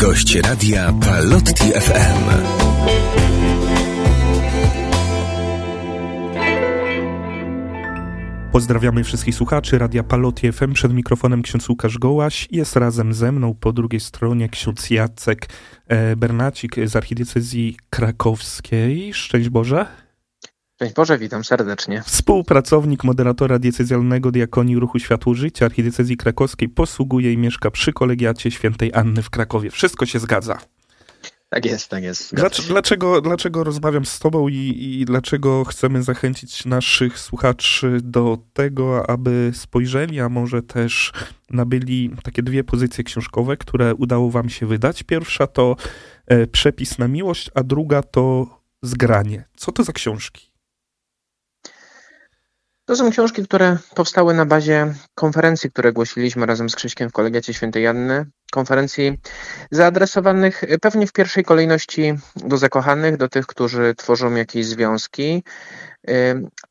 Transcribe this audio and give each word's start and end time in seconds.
Gość 0.00 0.34
radia 0.34 0.92
Palotti 0.92 1.64
FM. 1.64 2.30
Pozdrawiamy 8.52 9.04
wszystkich 9.04 9.34
słuchaczy 9.34 9.78
Radia 9.78 10.02
Palotti 10.02 10.52
FM. 10.52 10.72
Przed 10.72 10.92
mikrofonem 10.92 11.42
ksiądz 11.42 11.68
Łukasz 11.68 11.98
Gołaś. 11.98 12.48
Jest 12.50 12.76
razem 12.76 13.14
ze 13.14 13.32
mną 13.32 13.54
po 13.54 13.72
drugiej 13.72 14.00
stronie 14.00 14.48
ksiądz 14.48 14.90
Jacek 14.90 15.48
e, 15.88 16.16
Bernacik 16.16 16.76
z 16.84 16.96
archidiecezji 16.96 17.76
krakowskiej. 17.90 19.14
Szczęść 19.14 19.48
Boże. 19.48 20.07
Szczęść 20.78 20.94
Boże, 20.94 21.18
witam 21.18 21.44
serdecznie. 21.44 22.02
Współpracownik 22.02 23.04
moderatora 23.04 23.58
diecezjalnego 23.58 24.30
Diakonii 24.30 24.78
Ruchu 24.78 24.98
Światło 24.98 25.34
Życia 25.34 25.66
Archidiecezji 25.66 26.16
Krakowskiej 26.16 26.68
posługuje 26.68 27.32
i 27.32 27.38
mieszka 27.38 27.70
przy 27.70 27.92
kolegiacie 27.92 28.50
świętej 28.50 28.90
Anny 28.94 29.22
w 29.22 29.30
Krakowie. 29.30 29.70
Wszystko 29.70 30.06
się 30.06 30.18
zgadza. 30.18 30.58
Tak 31.48 31.64
jest, 31.64 31.88
tak 31.88 32.02
jest. 32.02 32.34
Dlaczego, 32.34 32.68
dlaczego, 32.68 33.20
dlaczego 33.20 33.64
rozmawiam 33.64 34.04
z 34.04 34.18
Tobą 34.18 34.48
i, 34.48 34.98
i 35.00 35.04
dlaczego 35.04 35.64
chcemy 35.64 36.02
zachęcić 36.02 36.64
naszych 36.64 37.18
słuchaczy 37.18 38.00
do 38.02 38.38
tego, 38.52 39.10
aby 39.10 39.50
spojrzeli, 39.54 40.20
a 40.20 40.28
może 40.28 40.62
też 40.62 41.12
nabyli 41.50 42.10
takie 42.22 42.42
dwie 42.42 42.64
pozycje 42.64 43.04
książkowe, 43.04 43.56
które 43.56 43.94
udało 43.94 44.30
Wam 44.30 44.48
się 44.48 44.66
wydać. 44.66 45.02
Pierwsza 45.02 45.46
to 45.46 45.76
e, 46.26 46.46
Przepis 46.46 46.98
na 46.98 47.08
miłość, 47.08 47.50
a 47.54 47.62
druga 47.62 48.02
to 48.02 48.46
Zgranie. 48.82 49.44
Co 49.56 49.72
to 49.72 49.84
za 49.84 49.92
książki? 49.92 50.57
To 52.88 52.96
są 52.96 53.10
książki, 53.10 53.44
które 53.44 53.78
powstały 53.94 54.34
na 54.34 54.46
bazie 54.46 54.94
konferencji, 55.14 55.70
które 55.70 55.92
głosiliśmy 55.92 56.46
razem 56.46 56.70
z 56.70 56.76
Krzyśkiem 56.76 57.08
w 57.08 57.12
Kolegiacie 57.12 57.54
Świętej 57.54 57.82
Janny. 57.82 58.26
Konferencji 58.52 59.18
zaadresowanych 59.70 60.64
pewnie 60.82 61.06
w 61.06 61.12
pierwszej 61.12 61.44
kolejności 61.44 62.14
do 62.36 62.56
zakochanych, 62.56 63.16
do 63.16 63.28
tych, 63.28 63.46
którzy 63.46 63.94
tworzą 63.96 64.34
jakieś 64.34 64.66
związki, 64.66 65.42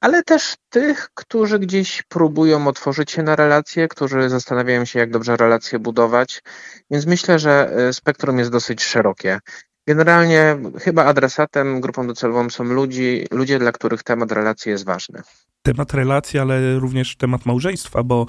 ale 0.01 0.23
też 0.23 0.55
tych, 0.69 1.09
którzy 1.13 1.59
gdzieś 1.59 2.03
próbują 2.03 2.67
otworzyć 2.67 3.11
się 3.11 3.23
na 3.23 3.35
relacje, 3.35 3.87
którzy 3.87 4.29
zastanawiają 4.29 4.85
się, 4.85 4.99
jak 4.99 5.11
dobrze 5.11 5.37
relacje 5.37 5.79
budować. 5.79 6.43
Więc 6.91 7.05
myślę, 7.05 7.39
że 7.39 7.71
e, 7.75 7.93
spektrum 7.93 8.39
jest 8.39 8.51
dosyć 8.51 8.83
szerokie. 8.83 9.39
Generalnie 9.87 10.57
chyba 10.79 11.05
adresatem, 11.05 11.81
grupą 11.81 12.07
docelową 12.07 12.49
są 12.49 12.63
ludzi, 12.63 13.27
ludzie, 13.31 13.59
dla 13.59 13.71
których 13.71 14.03
temat 14.03 14.31
relacji 14.31 14.71
jest 14.71 14.85
ważny 14.85 15.21
temat 15.61 15.93
relacji, 15.93 16.39
ale 16.39 16.79
również 16.79 17.15
temat 17.15 17.45
małżeństwa, 17.45 18.03
bo, 18.03 18.25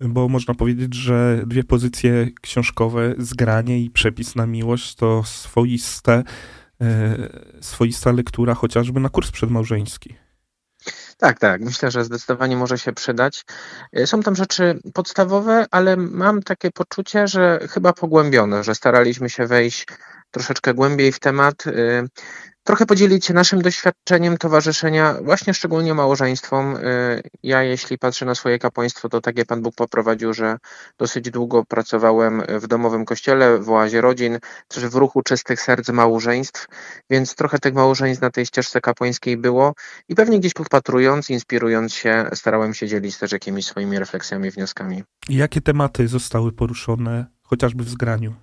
bo 0.00 0.28
można 0.28 0.54
powiedzieć, 0.54 0.94
że 0.94 1.42
dwie 1.46 1.64
pozycje 1.64 2.28
książkowe, 2.40 3.14
zgranie 3.18 3.80
i 3.80 3.90
przepis 3.90 4.36
na 4.36 4.46
miłość 4.46 4.94
to 4.94 5.22
swoiste, 5.24 6.22
e, 6.80 7.16
swoista 7.60 8.12
lektura 8.12 8.54
chociażby 8.54 9.00
na 9.00 9.08
kurs 9.08 9.30
przedmałżeński. 9.30 10.14
Tak, 11.18 11.38
tak. 11.38 11.60
Myślę, 11.60 11.90
że 11.90 12.04
zdecydowanie 12.04 12.56
może 12.56 12.78
się 12.78 12.92
przydać. 12.92 13.44
E, 13.92 14.06
są 14.06 14.22
tam 14.22 14.36
rzeczy 14.36 14.78
podstawowe, 14.94 15.66
ale 15.70 15.96
mam 15.96 16.42
takie 16.42 16.70
poczucie, 16.70 17.28
że 17.28 17.58
chyba 17.70 17.92
pogłębione, 17.92 18.64
że 18.64 18.74
staraliśmy 18.74 19.30
się 19.30 19.46
wejść 19.46 19.86
troszeczkę 20.30 20.74
głębiej 20.74 21.12
w 21.12 21.20
temat. 21.20 21.64
Trochę 22.64 22.86
podzielić 22.86 23.26
się 23.26 23.34
naszym 23.34 23.62
doświadczeniem 23.62 24.38
towarzyszenia, 24.38 25.14
właśnie 25.22 25.54
szczególnie 25.54 25.94
małżeństwom. 25.94 26.76
Y, 26.76 27.22
ja, 27.42 27.62
jeśli 27.62 27.98
patrzę 27.98 28.26
na 28.26 28.34
swoje 28.34 28.58
kapłaństwo, 28.58 29.08
to 29.08 29.20
takie 29.20 29.44
Pan 29.44 29.62
Bóg 29.62 29.74
poprowadził, 29.74 30.34
że 30.34 30.58
dosyć 30.98 31.30
długo 31.30 31.64
pracowałem 31.64 32.42
w 32.48 32.66
domowym 32.66 33.04
kościele, 33.04 33.58
w 33.58 33.70
oazie 33.70 34.00
rodzin, 34.00 34.38
też 34.68 34.86
w 34.86 34.94
ruchu 34.94 35.22
czystych 35.22 35.60
serc 35.60 35.88
małżeństw, 35.88 36.66
więc 37.10 37.34
trochę 37.34 37.58
tych 37.58 37.74
małżeństw 37.74 38.22
na 38.22 38.30
tej 38.30 38.46
ścieżce 38.46 38.80
kapłańskiej 38.80 39.36
było 39.36 39.74
i 40.08 40.14
pewnie 40.14 40.40
gdzieś 40.40 40.52
podpatrując, 40.54 41.30
inspirując 41.30 41.94
się, 41.94 42.30
starałem 42.34 42.74
się 42.74 42.88
dzielić 42.88 43.18
też 43.18 43.32
jakimiś 43.32 43.66
swoimi 43.66 43.98
refleksjami, 43.98 44.50
wnioskami. 44.50 45.02
Jakie 45.28 45.60
tematy 45.60 46.08
zostały 46.08 46.52
poruszone 46.52 47.26
chociażby 47.42 47.84
w 47.84 47.88
zgraniu? 47.88 48.34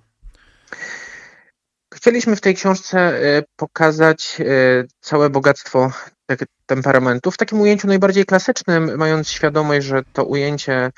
Chcieliśmy 2.02 2.36
w 2.36 2.40
tej 2.40 2.54
książce 2.54 2.98
e, 2.98 3.42
pokazać 3.56 4.40
e, 4.40 4.44
całe 5.00 5.30
bogactwo 5.30 5.92
temperamentu 6.66 7.30
w 7.30 7.36
takim 7.36 7.60
ujęciu 7.60 7.88
najbardziej 7.88 8.24
klasycznym, 8.24 8.96
mając 8.96 9.28
świadomość, 9.28 9.86
że 9.86 10.02
to 10.12 10.24
ujęcie, 10.24 10.90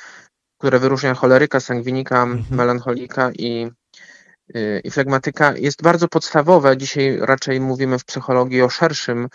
które 0.59 0.79
wyróżnia 0.79 1.15
choleryka, 1.15 1.61
sangwinika, 1.61 2.23
mhm. 2.23 2.45
melancholika 2.51 3.31
i 3.39 3.71
i 4.85 4.91
flegmatyka 4.91 5.55
jest 5.57 5.83
bardzo 5.83 6.09
podstawowe. 6.09 6.77
Dzisiaj 6.77 7.19
raczej 7.21 7.61
mówimy 7.61 7.99
w 7.99 8.05
psychologii 8.05 8.63
o 8.63 8.69
szerszym 8.69 9.29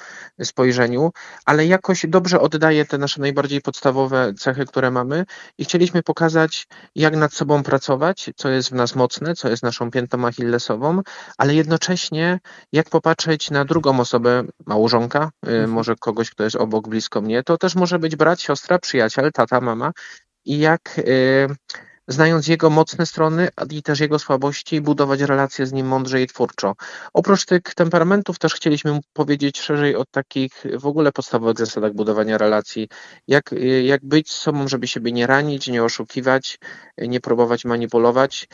spojrzeniu, 0.44 1.12
ale 1.46 1.66
jakoś 1.66 2.06
dobrze 2.08 2.42
oddaje 2.42 2.86
te 2.86 2.98
nasze 2.98 3.22
najbardziej 3.22 3.62
podstawowe 3.62 4.34
cechy, 4.34 4.66
które 4.66 4.92
mamy 4.92 5.26
i 5.58 5.66
chcieliśmy 5.66 6.04
pokazać, 6.04 6.68
jak 6.96 7.16
nad 7.16 7.34
sobą 7.34 7.64
pracować, 7.64 8.30
co 8.36 8.50
jest 8.50 8.70
w 8.70 8.74
nas 8.74 8.96
mocne, 8.96 9.36
co 9.36 9.50
jest 9.50 9.64
naszą 9.64 9.92
piętą 9.92 10.28
achillesową, 10.28 11.02
ale 11.38 11.56
jednocześnie 11.56 12.40
jak 12.72 12.90
popatrzeć 12.90 13.52
na 13.52 13.66
drugą 13.66 14.00
osobę, 14.00 14.44
małżonka, 14.66 15.32
y, 15.48 15.50
mhm. 15.50 15.70
może 15.70 15.96
kogoś, 15.96 16.30
kto 16.30 16.44
jest 16.44 16.56
obok, 16.56 16.88
blisko 16.88 17.22
mnie, 17.22 17.44
to 17.44 17.58
też 17.58 17.76
może 17.76 18.00
być 18.00 18.16
brat, 18.16 18.42
siostra, 18.42 18.80
przyjaciel, 18.80 19.32
tata, 19.32 19.62
mama 19.62 19.92
i 20.46 20.60
jak 20.60 21.00
y, 21.00 21.48
znając 22.10 22.48
jego 22.48 22.70
mocne 22.70 23.06
strony 23.06 23.50
i 23.72 23.84
też 23.84 24.00
jego 24.00 24.20
słabości, 24.20 24.82
budować 24.82 25.22
relacje 25.22 25.66
z 25.66 25.74
nim 25.74 25.88
mądrze 25.88 26.22
i 26.22 26.28
twórczo. 26.28 26.76
Oprócz 27.14 27.46
tych 27.46 27.62
temperamentów 27.62 28.40
też 28.40 28.54
chcieliśmy 28.54 29.00
powiedzieć 29.14 29.60
szerzej 29.60 29.96
o 29.96 30.06
takich 30.06 30.64
w 30.74 30.86
ogóle 30.86 31.12
podstawowych 31.12 31.58
zasadach 31.58 31.94
budowania 31.94 32.38
relacji, 32.38 32.90
jak, 33.28 33.56
jak 33.84 34.06
być 34.06 34.32
sobą, 34.32 34.68
żeby 34.68 34.88
siebie 34.88 35.12
nie 35.12 35.28
ranić, 35.28 35.68
nie 35.68 35.84
oszukiwać, 35.84 36.60
nie 36.98 37.20
próbować 37.20 37.66
manipulować 37.66 38.48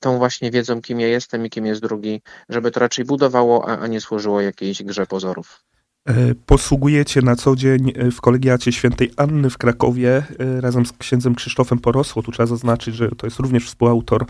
tą 0.00 0.18
właśnie 0.18 0.50
wiedzą, 0.50 0.82
kim 0.82 1.00
ja 1.00 1.08
jestem 1.08 1.46
i 1.46 1.50
kim 1.50 1.66
jest 1.66 1.80
drugi, 1.80 2.22
żeby 2.48 2.70
to 2.70 2.80
raczej 2.80 3.04
budowało, 3.04 3.68
a, 3.68 3.78
a 3.78 3.86
nie 3.86 4.00
służyło 4.00 4.40
jakiejś 4.40 4.82
grze 4.82 5.06
pozorów. 5.06 5.71
E, 6.08 6.34
posługujecie 6.34 7.22
na 7.22 7.36
co 7.36 7.56
dzień 7.56 7.92
e, 7.94 8.10
w 8.10 8.20
kolegiacie 8.20 8.72
świętej 8.72 9.10
Anny 9.16 9.50
w 9.50 9.58
Krakowie 9.58 10.22
e, 10.38 10.60
razem 10.60 10.86
z 10.86 10.92
księdzem 10.92 11.34
Krzysztofem 11.34 11.78
Porosło. 11.78 12.22
Tu 12.22 12.32
trzeba 12.32 12.46
zaznaczyć, 12.46 12.94
że 12.94 13.08
to 13.08 13.26
jest 13.26 13.38
również 13.38 13.66
współautor 13.66 14.26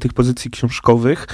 tych 0.00 0.12
pozycji 0.12 0.50
książkowych. 0.50 1.26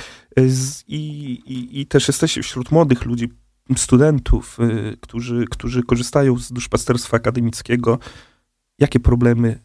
I, 0.88 0.98
i, 1.46 1.80
i 1.80 1.86
też 1.86 2.08
jesteście 2.08 2.42
wśród 2.42 2.70
młodych 2.70 3.04
ludzi, 3.04 3.28
studentów, 3.76 4.58
którzy, 5.00 5.44
którzy 5.50 5.82
korzystają 5.82 6.38
z 6.38 6.52
duszpasterstwa 6.52 7.16
akademickiego. 7.16 7.98
Jakie 8.78 9.00
problemy 9.00 9.58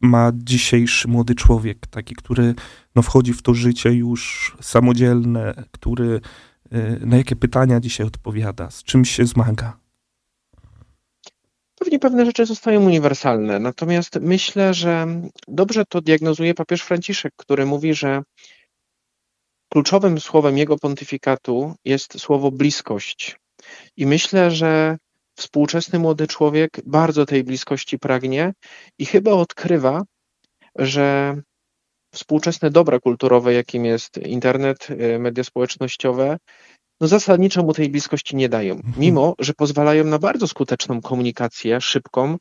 ma 0.00 0.32
dzisiejszy 0.34 1.08
młody 1.08 1.34
człowiek, 1.34 1.86
taki, 1.86 2.14
który 2.14 2.54
no, 2.94 3.02
wchodzi 3.02 3.32
w 3.32 3.42
to 3.42 3.54
życie 3.54 3.92
już 3.92 4.56
samodzielne, 4.60 5.64
który 5.70 6.20
na 7.00 7.16
jakie 7.16 7.36
pytania 7.36 7.80
dzisiaj 7.80 8.06
odpowiada, 8.06 8.70
z 8.70 8.82
czym 8.82 9.04
się 9.04 9.26
zmaga? 9.26 9.78
Pewnie 11.78 11.98
pewne 11.98 12.26
rzeczy 12.26 12.46
zostają 12.46 12.84
uniwersalne, 12.84 13.58
natomiast 13.58 14.18
myślę, 14.20 14.74
że 14.74 15.06
dobrze 15.48 15.84
to 15.84 16.00
diagnozuje 16.00 16.54
papież 16.54 16.82
Franciszek, 16.82 17.32
który 17.36 17.66
mówi, 17.66 17.94
że 17.94 18.22
kluczowym 19.68 20.20
słowem 20.20 20.58
jego 20.58 20.78
pontyfikatu 20.78 21.74
jest 21.84 22.20
słowo 22.20 22.50
bliskość. 22.50 23.36
I 23.96 24.06
myślę, 24.06 24.50
że 24.50 24.98
współczesny 25.36 25.98
młody 25.98 26.26
człowiek 26.26 26.80
bardzo 26.86 27.26
tej 27.26 27.44
bliskości 27.44 27.98
pragnie 27.98 28.52
i 28.98 29.06
chyba 29.06 29.30
odkrywa, 29.30 30.02
że 30.76 31.36
współczesne 32.16 32.70
dobra 32.70 33.00
kulturowe, 33.00 33.52
jakim 33.54 33.84
jest 33.84 34.18
internet, 34.18 34.88
y, 34.90 35.18
media 35.18 35.44
społecznościowe, 35.44 36.36
no 37.00 37.08
zasadniczo 37.08 37.62
mu 37.62 37.72
tej 37.72 37.88
bliskości 37.90 38.36
nie 38.36 38.48
dają, 38.48 38.80
mimo 38.98 39.34
że 39.38 39.52
pozwalają 39.54 40.04
na 40.04 40.18
bardzo 40.18 40.48
skuteczną 40.48 41.00
komunikację, 41.00 41.80
szybką, 41.80 42.36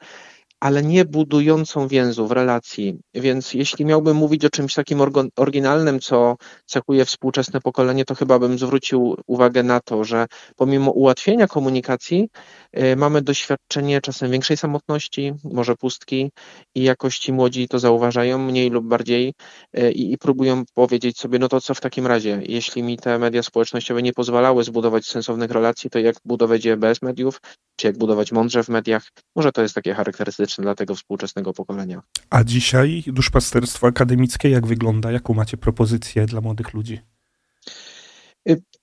ale 0.65 0.83
nie 0.83 1.05
budującą 1.05 1.87
więzów, 1.87 2.31
relacji. 2.31 2.99
Więc 3.13 3.53
jeśli 3.53 3.85
miałbym 3.85 4.17
mówić 4.17 4.45
o 4.45 4.49
czymś 4.49 4.73
takim 4.73 4.99
oryginalnym, 5.35 5.99
co 5.99 6.35
cechuje 6.65 7.05
współczesne 7.05 7.61
pokolenie, 7.61 8.05
to 8.05 8.15
chyba 8.15 8.39
bym 8.39 8.59
zwrócił 8.59 9.17
uwagę 9.27 9.63
na 9.63 9.79
to, 9.79 10.03
że 10.03 10.25
pomimo 10.55 10.91
ułatwienia 10.91 11.47
komunikacji, 11.47 12.29
y, 12.77 12.95
mamy 12.95 13.21
doświadczenie 13.21 14.01
czasem 14.01 14.31
większej 14.31 14.57
samotności, 14.57 15.33
może 15.43 15.75
pustki 15.75 16.31
i 16.75 16.83
jakości 16.83 17.33
młodzi 17.33 17.67
to 17.67 17.79
zauważają 17.79 18.37
mniej 18.37 18.69
lub 18.69 18.85
bardziej 18.85 19.33
y, 19.77 19.91
i, 19.91 20.17
próbują 20.17 20.63
powiedzieć 20.73 21.19
sobie, 21.19 21.39
no 21.39 21.47
to 21.47 21.61
co 21.61 21.73
w 21.73 21.81
takim 21.81 22.07
razie, 22.07 22.41
jeśli 22.45 22.83
mi 22.83 22.97
te 22.97 23.19
media 23.19 23.43
społecznościowe 23.43 24.01
nie 24.01 24.13
pozwalały 24.13 24.63
zbudować 24.63 25.05
sensownych 25.05 25.51
relacji, 25.51 25.89
to 25.89 25.99
jak 25.99 26.15
budować 26.25 26.65
je 26.65 26.77
bez 26.77 27.01
mediów, 27.01 27.41
czy 27.75 27.87
jak 27.87 27.97
budować 27.97 28.31
mądrze 28.31 28.63
w 28.63 28.69
mediach? 28.69 29.03
Może 29.35 29.51
to 29.51 29.61
jest 29.61 29.75
takie 29.75 29.93
charakterystyczne 29.93 30.54
dla 30.59 30.75
tego 30.75 30.95
współczesnego 30.95 31.53
pokolenia. 31.53 32.01
A 32.29 32.43
dzisiaj 32.43 33.03
duszpasterstwo 33.07 33.87
akademickie 33.87 34.49
jak 34.49 34.67
wygląda? 34.67 35.11
Jaką 35.11 35.33
macie 35.33 35.57
propozycję 35.57 36.25
dla 36.25 36.41
młodych 36.41 36.73
ludzi? 36.73 36.99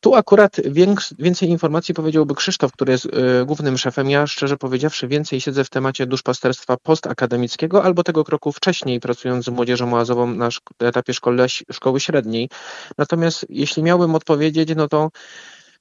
Tu 0.01 0.15
akurat 0.15 0.57
więcej 1.19 1.49
informacji 1.49 1.95
powiedziałby 1.95 2.35
Krzysztof, 2.35 2.73
który 2.73 2.93
jest 2.93 3.09
głównym 3.47 3.79
szefem. 3.79 4.11
Ja 4.11 4.27
szczerze 4.27 4.57
powiedziawszy 4.57 5.09
więcej 5.09 5.41
siedzę 5.41 5.65
w 5.65 5.71
temacie 5.71 6.07
duszpasterstwa 6.07 6.77
postakademickiego 6.83 7.85
albo 7.85 8.03
tego 8.03 8.25
kroku 8.25 8.53
wcześniej, 8.53 9.01
pracując 9.01 9.45
z 9.45 9.49
młodzieżą 9.49 9.95
oazową 9.95 10.27
na 10.27 10.49
etapie 10.79 11.15
szkole, 11.15 11.47
szkoły 11.73 12.01
średniej. 12.01 12.49
Natomiast 12.99 13.47
jeśli 13.49 13.83
miałbym 13.83 14.15
odpowiedzieć, 14.15 14.69
no 14.77 14.89
to 14.89 15.11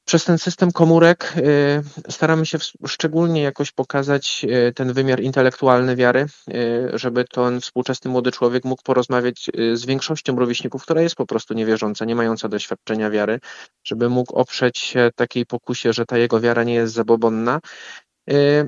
przez 0.06 0.26
ten 0.26 0.38
system 0.38 0.72
komórek 0.72 1.34
y, 1.38 2.12
staramy 2.12 2.46
się 2.46 2.58
szczególnie 2.88 3.42
jakoś 3.42 3.72
pokazać 3.72 4.46
y, 4.50 4.74
ten 4.74 4.94
wymiar 4.94 5.22
intelektualny 5.22 5.96
wiary, 5.96 6.26
y, 6.50 6.92
żeby 6.94 7.26
ten 7.26 7.62
współczesny 7.62 8.12
młody 8.12 8.32
człowiek 8.32 8.66
mógł 8.66 8.84
porozmawiać 8.84 9.50
z 9.74 9.86
większością 9.86 10.36
rówieśników, 10.36 10.84
która 10.84 11.02
jest 11.02 11.16
po 11.16 11.26
prostu 11.26 11.54
niewierząca, 11.54 12.06
nie 12.06 12.16
mająca 12.16 12.50
doświadczenia 12.50 13.10
wiary, 13.10 13.40
żeby 13.84 14.10
mógł 14.10 14.36
oprzeć 14.36 14.78
się 14.78 15.10
takiej 15.16 15.46
pokusie, 15.46 15.94
że 15.94 16.06
ta 16.06 16.18
jego 16.18 16.40
wiara 16.40 16.64
nie 16.64 16.74
jest 16.74 16.94
zabobonna. 16.94 17.60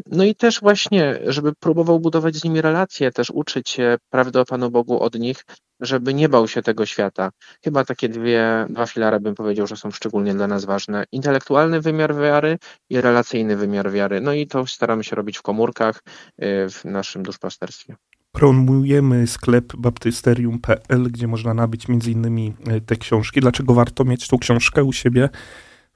No 0.05 0.23
i 0.23 0.35
też 0.35 0.59
właśnie, 0.59 1.19
żeby 1.25 1.53
próbował 1.59 1.99
budować 1.99 2.35
z 2.35 2.43
nimi 2.43 2.61
relacje, 2.61 3.11
też 3.11 3.29
uczyć 3.29 3.69
się 3.69 3.97
prawdy 4.09 4.39
o 4.39 4.45
Panu 4.45 4.71
Bogu 4.71 4.99
od 4.99 5.19
nich, 5.19 5.45
żeby 5.83 6.13
nie 6.13 6.29
bał 6.29 6.47
się 6.47 6.61
tego 6.61 6.85
świata. 6.85 7.31
Chyba 7.63 7.85
takie 7.85 8.09
dwie, 8.09 8.65
dwa 8.69 8.85
filary 8.85 9.19
bym 9.19 9.35
powiedział, 9.35 9.67
że 9.67 9.75
są 9.75 9.91
szczególnie 9.91 10.33
dla 10.33 10.47
nas 10.47 10.65
ważne. 10.65 11.03
Intelektualny 11.11 11.81
wymiar 11.81 12.15
wiary 12.15 12.57
i 12.89 13.01
relacyjny 13.01 13.55
wymiar 13.55 13.91
wiary. 13.91 14.21
No 14.21 14.33
i 14.33 14.47
to 14.47 14.67
staramy 14.67 15.03
się 15.03 15.15
robić 15.15 15.37
w 15.37 15.41
komórkach 15.41 16.03
e, 16.37 16.69
w 16.69 16.85
naszym 16.85 17.23
duszpasterstwie. 17.23 17.95
Promujemy 18.31 19.27
sklep 19.27 19.75
baptysterium.pl, 19.77 21.03
gdzie 21.03 21.27
można 21.27 21.53
nabyć 21.53 21.87
między 21.87 22.11
innymi 22.11 22.53
e, 22.67 22.81
te 22.81 22.95
książki. 22.95 23.41
Dlaczego 23.41 23.73
warto 23.73 24.03
mieć 24.03 24.27
tą 24.27 24.37
książkę 24.37 24.83
u 24.83 24.93
siebie 24.93 25.29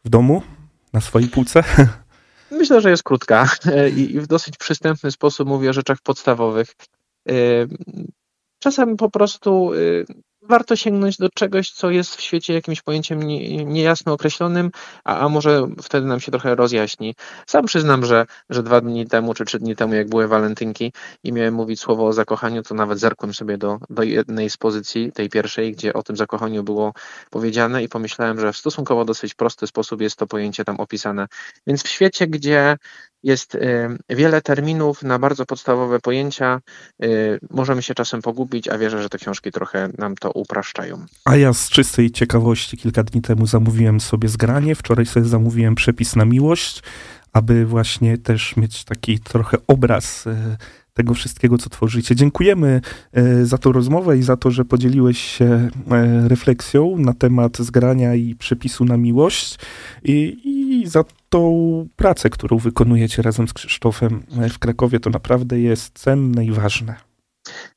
w 0.05 0.09
domu, 0.09 0.41
na 0.93 1.01
swojej 1.01 1.29
półce? 1.29 1.63
Myślę, 2.51 2.81
że 2.81 2.89
jest 2.89 3.03
krótka 3.03 3.49
i 3.97 4.19
w 4.19 4.27
dosyć 4.27 4.57
przystępny 4.57 5.11
sposób 5.11 5.47
mówi 5.47 5.69
o 5.69 5.73
rzeczach 5.73 5.97
podstawowych. 6.03 6.75
Czasem 8.59 8.97
po 8.97 9.09
prostu 9.09 9.73
y, 9.73 10.05
warto 10.41 10.75
sięgnąć 10.75 11.17
do 11.17 11.29
czegoś, 11.29 11.71
co 11.71 11.89
jest 11.89 12.15
w 12.15 12.21
świecie 12.21 12.53
jakimś 12.53 12.81
pojęciem 12.81 13.19
niejasno 13.67 14.13
określonym, 14.13 14.71
a, 15.03 15.19
a 15.19 15.29
może 15.29 15.67
wtedy 15.81 16.07
nam 16.07 16.19
się 16.19 16.31
trochę 16.31 16.55
rozjaśni. 16.55 17.15
Sam 17.47 17.65
przyznam, 17.65 18.05
że, 18.05 18.25
że 18.49 18.63
dwa 18.63 18.81
dni 18.81 19.07
temu 19.07 19.33
czy 19.33 19.45
trzy 19.45 19.59
dni 19.59 19.75
temu, 19.75 19.93
jak 19.93 20.09
były 20.09 20.27
walentynki 20.27 20.93
i 21.23 21.33
miałem 21.33 21.53
mówić 21.53 21.79
słowo 21.79 22.07
o 22.07 22.13
zakochaniu, 22.13 22.63
to 22.63 22.75
nawet 22.75 22.99
zerkłem 22.99 23.33
sobie 23.33 23.57
do, 23.57 23.79
do 23.89 24.03
jednej 24.03 24.49
z 24.49 24.57
pozycji, 24.57 25.11
tej 25.11 25.29
pierwszej, 25.29 25.71
gdzie 25.71 25.93
o 25.93 26.03
tym 26.03 26.17
zakochaniu 26.17 26.63
było 26.63 26.93
powiedziane 27.29 27.83
i 27.83 27.89
pomyślałem, 27.89 28.39
że 28.39 28.53
w 28.53 28.57
stosunkowo 28.57 29.05
dosyć 29.05 29.33
prosty 29.33 29.67
sposób 29.67 30.01
jest 30.01 30.15
to 30.15 30.27
pojęcie 30.27 30.65
tam 30.65 30.79
opisane. 30.79 31.27
Więc 31.67 31.83
w 31.83 31.87
świecie, 31.87 32.27
gdzie 32.27 32.77
jest 33.23 33.55
y, 33.55 33.59
wiele 34.09 34.41
terminów 34.41 35.03
na 35.03 35.19
bardzo 35.19 35.45
podstawowe 35.45 35.99
pojęcia. 35.99 36.61
Y, 37.03 37.39
możemy 37.49 37.81
się 37.81 37.93
czasem 37.93 38.21
pogubić, 38.21 38.67
a 38.67 38.77
wierzę, 38.77 39.01
że 39.01 39.09
te 39.09 39.17
książki 39.17 39.51
trochę 39.51 39.89
nam 39.97 40.15
to 40.15 40.31
upraszczają. 40.31 41.05
A 41.25 41.35
ja 41.35 41.53
z 41.53 41.69
czystej 41.69 42.11
ciekawości 42.11 42.77
kilka 42.77 43.03
dni 43.03 43.21
temu 43.21 43.47
zamówiłem 43.47 43.99
sobie 43.99 44.29
zgranie. 44.29 44.75
Wczoraj 44.75 45.05
sobie 45.05 45.25
zamówiłem 45.25 45.75
przepis 45.75 46.15
na 46.15 46.25
miłość, 46.25 46.83
aby 47.33 47.65
właśnie 47.65 48.17
też 48.17 48.55
mieć 48.55 48.83
taki 48.83 49.19
trochę 49.19 49.57
obraz 49.67 50.27
y, 50.27 50.57
tego 50.93 51.13
wszystkiego, 51.13 51.57
co 51.57 51.69
tworzycie. 51.69 52.15
Dziękujemy 52.15 52.81
za 53.43 53.57
tą 53.57 53.71
rozmowę 53.71 54.17
i 54.17 54.23
za 54.23 54.37
to, 54.37 54.51
że 54.51 54.65
podzieliłeś 54.65 55.17
się 55.17 55.69
refleksją 56.27 56.97
na 56.97 57.13
temat 57.13 57.57
zgrania 57.57 58.15
i 58.15 58.35
przepisu 58.35 58.85
na 58.85 58.97
miłość 58.97 59.59
i, 60.03 60.37
i 60.87 60.89
za 60.89 61.03
tą 61.29 61.87
pracę, 61.95 62.29
którą 62.29 62.57
wykonujecie 62.57 63.21
razem 63.21 63.47
z 63.47 63.53
Krzysztofem 63.53 64.23
w 64.53 64.59
Krakowie. 64.59 64.99
To 64.99 65.09
naprawdę 65.09 65.59
jest 65.59 65.99
cenne 65.99 66.45
i 66.45 66.51
ważne. 66.51 66.95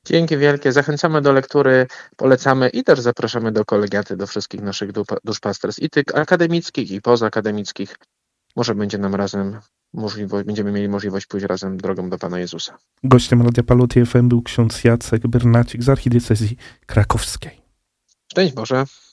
Dzięki 0.05 0.37
wielkie. 0.37 0.73
Zachęcamy 0.73 1.23
do 1.23 1.33
lektury, 1.33 1.87
polecamy 2.17 2.69
i 2.69 2.85
też 2.85 3.01
zapraszamy 3.01 3.53
do 3.53 3.65
kolegiaty, 3.65 4.17
do 4.17 4.27
wszystkich 4.27 4.63
naszych 4.63 4.91
duszpasters, 5.25 5.79
i 5.79 5.91
tych 5.91 6.05
akademickich, 6.15 6.91
i 6.91 7.01
pozaakademickich. 7.01 7.97
Może 8.57 8.75
będzie 8.75 8.99
nam 8.99 9.15
razem 9.15 9.59
możliwość, 9.93 10.47
będziemy 10.47 10.73
mieli 10.73 10.89
możliwość 10.89 11.27
pójść 11.27 11.47
razem 11.47 11.77
drogą 11.77 12.11
do 12.11 12.19
Pana 12.19 12.39
Jezusa. 12.39 12.79
Gościem 13.05 13.43
Radia 13.43 13.63
Paluti 13.63 14.07
FM 14.07 14.29
był 14.29 14.43
ksiądz 14.43 14.85
Jacek 14.85 15.27
Bernacik 15.27 15.83
z 15.83 15.89
archidiecezji 15.89 16.57
krakowskiej. 16.87 17.61
Szczęść 18.33 18.55
Boże. 18.55 18.85